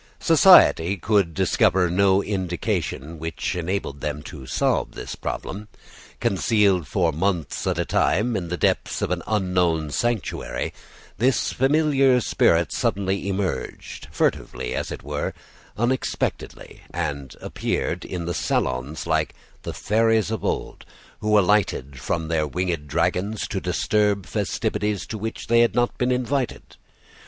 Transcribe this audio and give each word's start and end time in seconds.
Society 0.19 0.97
could 0.97 1.35
discover 1.35 1.87
no 1.87 2.23
indication 2.23 3.19
which 3.19 3.53
enabled 3.55 4.01
them 4.01 4.23
to 4.23 4.47
solve 4.47 4.93
this 4.93 5.13
problem. 5.13 5.67
Concealed 6.19 6.87
for 6.87 7.11
months 7.11 7.67
at 7.67 7.77
a 7.77 7.85
time 7.85 8.35
in 8.35 8.47
the 8.47 8.57
depths 8.57 9.03
of 9.03 9.11
an 9.11 9.21
unknown 9.27 9.91
sanctuary, 9.91 10.73
this 11.19 11.53
familiar 11.53 12.19
spirit 12.19 12.71
suddenly 12.71 13.29
emerged, 13.29 14.07
furtively 14.11 14.73
as 14.73 14.89
it 14.91 15.03
were, 15.03 15.35
unexpectedly, 15.77 16.81
and 16.89 17.35
appeared 17.39 18.03
in 18.03 18.25
the 18.25 18.33
salons 18.33 19.05
like 19.05 19.35
the 19.61 19.71
fairies 19.71 20.31
of 20.31 20.43
old, 20.43 20.83
who 21.19 21.37
alighted 21.37 21.99
from 21.99 22.27
their 22.27 22.47
winged 22.47 22.87
dragons 22.87 23.47
to 23.47 23.61
disturb 23.61 24.25
festivities 24.25 25.05
to 25.05 25.19
which 25.19 25.45
they 25.45 25.59
had 25.59 25.75
not 25.75 25.95
been 25.99 26.11
invited. 26.11 26.75